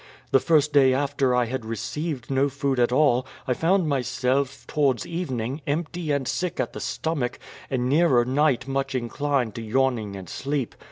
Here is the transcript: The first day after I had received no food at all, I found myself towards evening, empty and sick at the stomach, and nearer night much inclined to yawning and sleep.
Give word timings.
The 0.31 0.39
first 0.39 0.73
day 0.73 0.95
after 0.95 1.35
I 1.35 1.45
had 1.45 1.63
received 1.63 2.31
no 2.31 2.49
food 2.49 2.79
at 2.79 2.91
all, 2.91 3.27
I 3.45 3.53
found 3.53 3.87
myself 3.87 4.65
towards 4.65 5.05
evening, 5.05 5.61
empty 5.67 6.11
and 6.11 6.27
sick 6.27 6.59
at 6.59 6.73
the 6.73 6.79
stomach, 6.79 7.37
and 7.69 7.87
nearer 7.87 8.25
night 8.25 8.67
much 8.67 8.95
inclined 8.95 9.53
to 9.53 9.61
yawning 9.61 10.15
and 10.15 10.27
sleep. 10.27 10.73